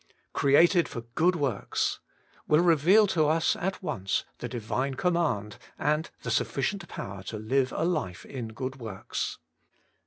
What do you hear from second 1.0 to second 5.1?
good works! will reveal to us at once the Divine